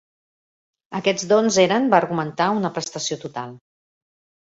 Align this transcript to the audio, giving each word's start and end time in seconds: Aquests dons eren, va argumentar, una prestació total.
Aquests 1.01 1.27
dons 1.33 1.61
eren, 1.65 1.87
va 1.93 2.01
argumentar, 2.01 2.51
una 2.65 2.75
prestació 2.81 3.23
total. 3.27 3.57